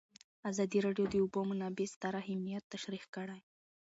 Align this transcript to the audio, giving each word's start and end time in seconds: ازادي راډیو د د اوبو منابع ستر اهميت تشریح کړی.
ازادي 0.51 0.79
راډیو 0.85 1.05
د 1.09 1.11
د 1.13 1.15
اوبو 1.23 1.41
منابع 1.49 1.85
ستر 1.93 2.13
اهميت 2.21 2.63
تشریح 2.73 3.03
کړی. 3.15 3.39